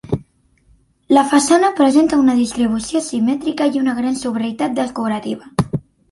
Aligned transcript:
La 1.15 1.23
façana 1.33 1.67
presenta 1.79 2.17
una 2.21 2.33
distribució 2.39 3.01
simètrica 3.09 3.67
i 3.75 3.81
una 3.83 3.93
gran 3.99 4.17
sobrietat 4.23 4.73
decorativa. 4.79 5.77